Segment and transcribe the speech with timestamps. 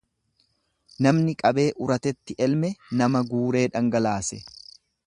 [1.07, 4.43] Namni qabee uratetti elme nama guuree dhangalaase.